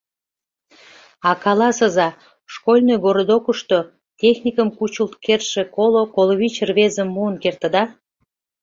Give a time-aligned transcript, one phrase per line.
[1.29, 2.09] А каласыза,
[2.53, 3.77] школьный городокышто
[4.21, 7.83] техникым кучылт кертше коло-коло вич рвезым муын кертыда?